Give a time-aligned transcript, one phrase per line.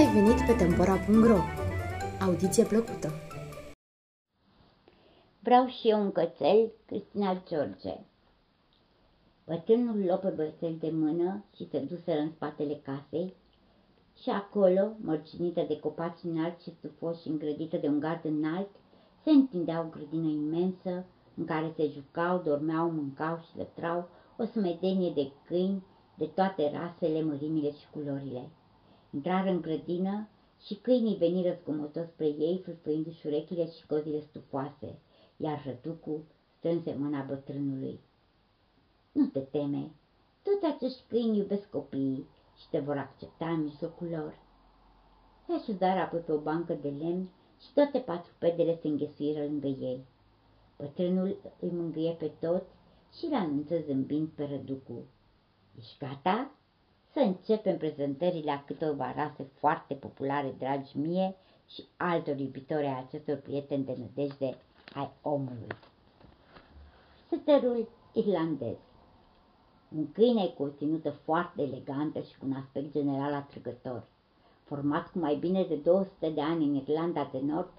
[0.00, 1.38] ai venit pe Tempora.ro!
[2.20, 3.08] Audiție plăcută!
[5.38, 8.00] Vreau și eu un cățel, Cristina George.
[9.46, 13.34] Bătrânul luă pe băiețel de mână și se duseră în spatele casei
[14.22, 18.70] și acolo, mărcinită de copaci înalți și stufoși și îngrădită de un gard înalt,
[19.24, 21.04] se întindea o grădină imensă
[21.36, 27.22] în care se jucau, dormeau, mâncau și lătrau o sumedenie de câini de toate rasele,
[27.22, 28.50] mărimile și culorile.
[29.10, 30.28] Intrară în grădină
[30.66, 34.98] și câinii veniră zgomotos spre ei, fâlfâindu-și urechile și cozile stufoase,
[35.36, 36.24] iar răducul
[36.58, 38.00] strânse mâna bătrânului.
[39.12, 39.90] Nu te teme,
[40.42, 44.38] toți acești câini iubesc copiii și te vor accepta în mijlocul lor.
[45.46, 47.28] Se așezară apoi pe o bancă de lemn
[47.60, 50.04] și toate patru pedele se înghesuiră lângă ei.
[50.76, 52.70] Bătrânul îi mângâie pe toți
[53.18, 55.04] și le anunță zâmbind pe răducu.
[55.78, 56.50] Ești gata?
[57.12, 61.36] Să începem prezentările a câteva rase foarte populare, dragi mie
[61.68, 64.56] și altor iubitori ai acestor prieteni de nădejde
[64.94, 65.66] ai omului.
[67.28, 68.76] Seterul irlandez
[69.96, 74.02] Un câine cu o ținută foarte elegantă și cu un aspect general atrăgător.
[74.64, 77.70] Format cu mai bine de 200 de ani în Irlanda de Nord,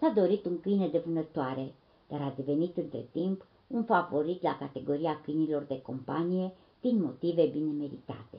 [0.00, 1.74] s-a dorit un câine de vânătoare,
[2.08, 7.72] dar a devenit între timp un favorit la categoria câinilor de companie din motive bine
[7.72, 8.38] meritate.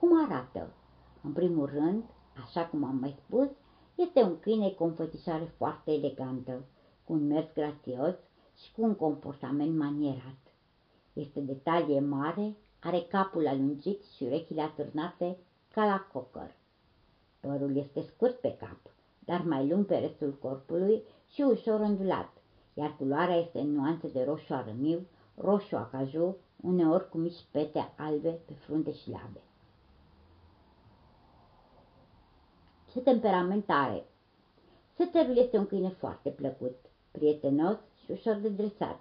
[0.00, 0.72] Cum arată?
[1.22, 2.04] În primul rând,
[2.44, 3.48] așa cum am mai spus,
[3.94, 6.64] este un câine cu o înfățișare foarte elegantă,
[7.04, 8.14] cu un mers grațios
[8.56, 10.38] și cu un comportament manierat.
[11.12, 15.36] Este de talie mare, are capul alungit și urechile atârnate
[15.70, 16.56] ca la cocăr.
[17.40, 18.80] Părul este scurt pe cap,
[19.18, 22.32] dar mai lung pe restul corpului și ușor ondulat,
[22.74, 28.30] iar culoarea este în nuanțe de roșu arămiu, roșu acaju, uneori cu mici pete albe
[28.46, 29.40] pe frunte și labe.
[32.92, 34.04] Ce temperament are?
[34.96, 36.76] Seterul este un câine foarte plăcut,
[37.10, 39.00] prietenos și ușor de dresat.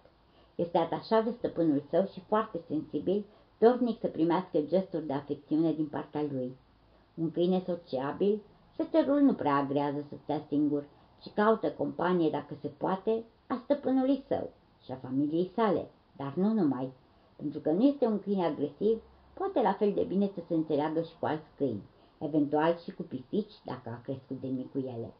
[0.56, 3.26] Este atașat de stăpânul său și foarte sensibil,
[3.58, 6.58] dornic să primească gesturi de afecțiune din partea lui.
[7.14, 8.42] Un câine sociabil,
[8.76, 10.86] seterul nu prea agrează să stea singur,
[11.22, 14.50] ci caută companie dacă se poate a stăpânului său
[14.84, 16.92] și a familiei sale, dar nu numai,
[17.36, 19.02] pentru că nu este un câine agresiv,
[19.34, 21.84] poate la fel de bine să se înțeleagă și cu alți câini,
[22.20, 25.14] eventual și cu pisici dacă a crescut de mic cu ele.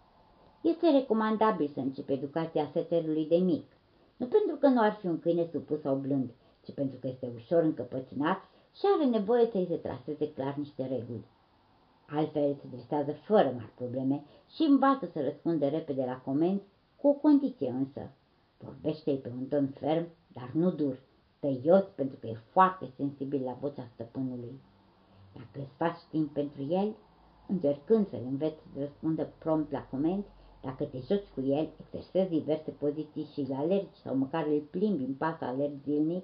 [0.62, 3.66] Este recomandabil să începi educația seterului de mic,
[4.18, 6.30] nu pentru că nu ar fi un câine supus sau blând,
[6.64, 8.38] ci pentru că este ușor încăpățânat
[8.76, 11.26] și are nevoie să-i se traseze clar niște reguli.
[12.08, 14.24] Altfel se dresează fără mari probleme
[14.56, 16.64] și învață să răspundă repede la comenzi,
[16.96, 18.12] cu o condiție însă.
[18.58, 21.00] Vorbește-i pe un ton ferm, dar nu dur,
[21.40, 24.62] tăios pentru că e foarte sensibil la vocea stăpânului.
[25.38, 26.96] Dacă îți faci timp pentru el,
[27.48, 30.28] încercând să-l înveți să răspundă prompt la comenzi,
[30.62, 35.04] dacă te joci cu el, exersezi diverse poziții și îl alergi sau măcar îl plimbi
[35.04, 36.24] în pas alerg zilnic,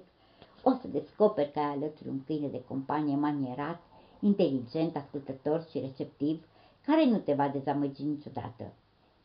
[0.62, 3.80] o să descoperi că ai alături un câine de companie manierat,
[4.20, 6.46] inteligent, ascultător și receptiv,
[6.86, 8.72] care nu te va dezamăgi niciodată.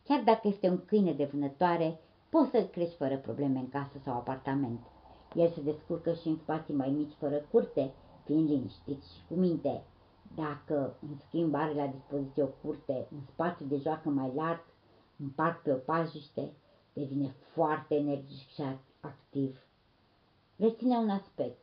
[0.04, 4.14] Chiar dacă este un câine de vânătoare, poți să-l crești fără probleme în casă sau
[4.14, 4.80] apartament.
[5.34, 7.90] El se descurcă și în spații mai mici fără curte,
[8.24, 9.82] fiind liniștit și cu minte.
[10.34, 14.64] Dacă, în schimb, are la dispoziție o curte, un spațiu de joacă mai larg,
[15.20, 16.52] un parc pe o pajiște,
[16.92, 18.62] devine foarte energic și
[19.00, 19.58] activ.
[20.56, 21.58] Reține un aspect.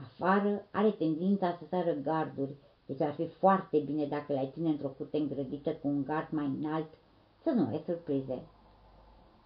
[0.00, 2.54] Afară are tendința să sară garduri,
[2.86, 6.46] deci ar fi foarte bine dacă l-ai ține într-o curte îngrădită cu un gard mai
[6.46, 6.88] înalt,
[7.42, 8.42] să nu ai surprize.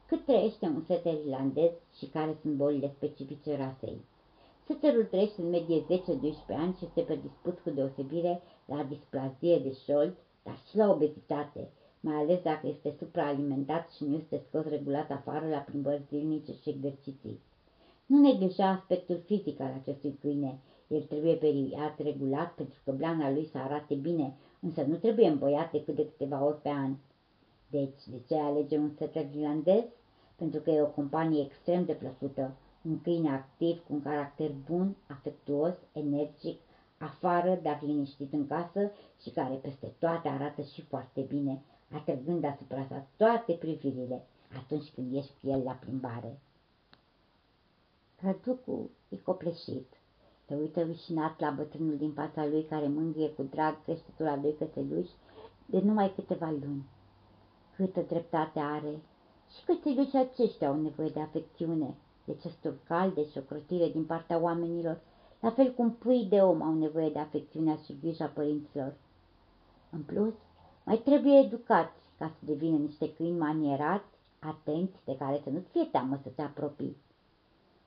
[0.06, 4.04] Cât trăiește un seter irlandez și care sunt bolile specifice rasei?
[4.66, 5.86] Seterul trăiește în medie 10-12
[6.48, 11.70] ani și este predispus cu deosebire la displazie de șold, dar și la obezitate,
[12.00, 16.68] mai ales dacă este supraalimentat și nu este scos regulat afară la plimbări zilnice și
[16.68, 17.40] exerciții.
[18.06, 20.58] Nu neglija aspectul fizic al acestui câine.
[20.88, 25.70] El trebuie periat regulat pentru că blana lui să arate bine, însă nu trebuie îmbăiat
[25.70, 26.94] decât de câteva ori pe an.
[27.70, 29.84] Deci, de ce alege un setter irlandez?
[30.36, 32.56] Pentru că e o companie extrem de plăcută,
[32.88, 36.60] un câine activ cu un caracter bun, afectuos, energic,
[36.98, 38.90] afară, dar liniștit în casă
[39.22, 44.22] și care peste toate arată și foarte bine, atrăgând asupra sa toate privirile
[44.56, 46.38] atunci când ești cu el la plimbare.
[48.20, 49.86] Răducul e copleșit.
[50.46, 54.54] Se uită rușinat la bătrânul din fața lui care mângâie cu drag creștetul a doi
[54.54, 55.10] cățeluși
[55.66, 56.84] de numai câteva luni.
[57.76, 59.00] Câtă dreptate are
[59.56, 65.00] și cățelușii aceștia au nevoie de afecțiune, de cesturi calde și ocrotire din partea oamenilor,
[65.40, 68.94] la fel cum pui de om au nevoie de afecțiunea și grija părinților.
[69.90, 70.34] În plus,
[70.84, 75.84] Mai trebuie educați ca să devină niște câini manierați, atenți, de care să nu-ți fie
[75.84, 76.96] teamă să te apropii.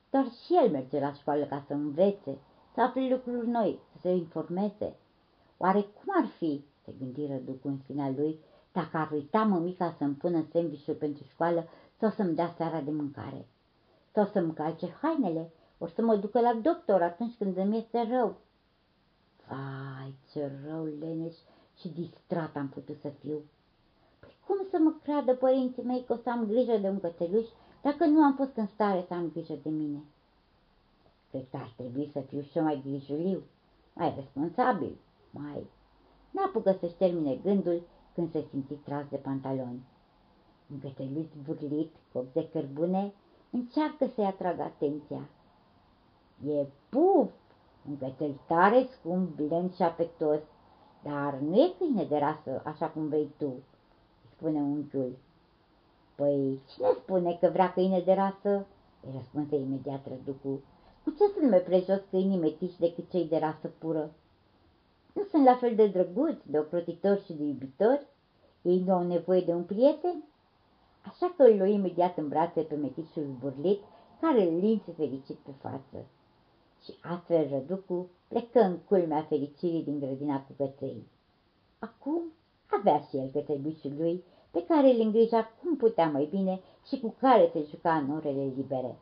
[0.09, 2.37] Doar și el merge la școală ca să învețe,
[2.73, 4.95] să afle lucruri noi, să se informeze.
[5.57, 8.39] Oare cum ar fi, se gândi Răducu în sinea lui,
[8.71, 11.67] dacă ar uita mămica să-mi pună sandwich pentru școală
[11.99, 13.47] sau să-mi dea seara de mâncare?
[14.17, 18.37] Sau să-mi calce hainele, o să mă ducă la doctor atunci când îmi este rău.
[19.47, 21.35] Vai, ce rău, leneș
[21.79, 23.41] și distrat am putut să fiu.
[24.19, 27.45] Păi cum să mă creadă părinții mei că o să am grijă de un cățeluș
[27.81, 30.03] dacă nu am fost în stare să am grijă de mine?
[31.29, 33.43] Cred că ar trebui să fiu și mai grijuliu,
[33.93, 34.97] mai responsabil,
[35.31, 35.67] mai...
[36.31, 37.81] N-apucă să-și termine gândul
[38.13, 39.85] când se simți tras de pantaloni.
[40.71, 43.13] Un cățeluș burlit, cop de cărbune,
[43.51, 45.29] încearcă să-i atragă atenția.
[46.47, 47.31] E puf,
[47.89, 50.39] un cățel tare scump, blând și afectos,
[51.03, 53.53] dar nu e câine de rasă, așa cum vrei tu,
[54.35, 55.17] spune unchiul.
[56.15, 58.65] Păi, cine spune că vrea câine de rasă?
[59.05, 60.61] îi răspunse imediat răducul.
[61.03, 64.11] Cu ce sunt mai prejos câinii metiși decât cei de rasă pură?
[65.13, 68.07] Nu sunt la fel de drăguți, de ocrotitori și de iubitori?
[68.61, 70.23] Ei nu au nevoie de un prieten?
[71.09, 73.81] Așa că îl lua imediat în brațe pe metișul burlit,
[74.21, 76.05] care îl linse fericit pe față.
[76.83, 81.03] Și astfel răducu plecă în culmea fericirii din grădina cu căței.
[81.79, 82.21] Acum
[82.65, 87.15] avea și el cățelușul lui, pe care îl îngrija cum putea mai bine și cu
[87.19, 88.95] care se juca în orele libere.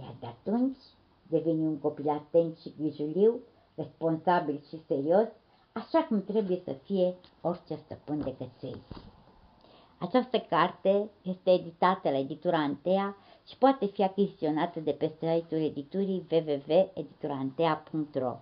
[0.00, 0.78] Iar de atunci
[1.28, 3.40] deveni un copil atent și grijuliu,
[3.74, 5.28] responsabil și serios,
[5.72, 8.82] așa cum trebuie să fie orice stăpân de căței.
[10.02, 13.16] Această carte este editată la editura Antea
[13.46, 18.36] și poate fi achiziționată de pe site-ul editurii www.editurantea.ro